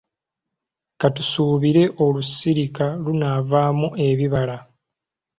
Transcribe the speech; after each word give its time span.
Ka 0.99 1.07
tusuubire 1.15 1.83
olusirika 2.05 2.85
lunaavaamu 3.03 3.87
ebibala. 4.07 4.57